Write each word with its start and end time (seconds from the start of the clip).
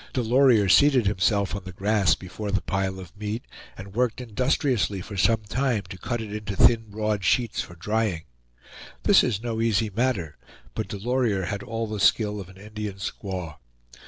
Delorier 0.13 0.67
seated 0.67 1.05
himself 1.05 1.55
on 1.55 1.63
the 1.63 1.71
grass 1.71 2.15
before 2.15 2.49
the 2.49 2.63
pile 2.63 2.99
of 2.99 3.15
meat, 3.15 3.45
and 3.77 3.93
worked 3.93 4.19
industriously 4.19 4.99
for 4.99 5.15
some 5.15 5.43
time 5.43 5.83
to 5.89 5.97
cut 5.99 6.21
it 6.21 6.33
into 6.33 6.55
thin 6.55 6.85
broad 6.89 7.23
sheets 7.23 7.61
for 7.61 7.75
drying. 7.75 8.23
This 9.03 9.23
is 9.23 9.43
no 9.43 9.61
easy 9.61 9.91
matter, 9.91 10.37
but 10.73 10.87
Delorier 10.87 11.43
had 11.45 11.61
all 11.61 11.85
the 11.85 11.99
skill 11.99 12.39
of 12.41 12.49
an 12.49 12.57
Indian 12.57 12.95
squaw. 12.95 13.57